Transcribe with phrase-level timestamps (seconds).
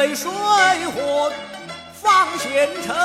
[0.00, 1.30] 为水火
[1.92, 2.96] 方贤臣，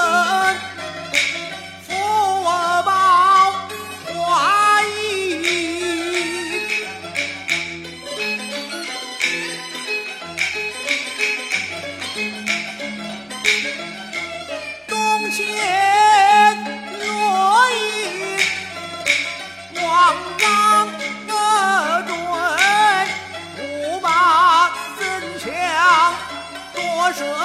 [27.13, 27.35] 出。